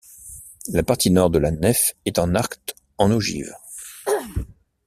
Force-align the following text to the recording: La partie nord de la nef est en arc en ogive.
La 0.69 0.81
partie 0.81 1.11
nord 1.11 1.29
de 1.29 1.37
la 1.37 1.51
nef 1.51 1.95
est 2.07 2.17
en 2.17 2.33
arc 2.33 2.73
en 2.97 3.11
ogive. 3.11 3.53